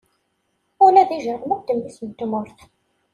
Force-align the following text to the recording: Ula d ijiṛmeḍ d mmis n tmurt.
Ula 0.85 1.03
d 1.09 1.11
ijiṛmeḍ 1.17 1.59
d 1.63 1.69
mmis 1.77 1.97
n 2.07 2.09
tmurt. 2.19 2.59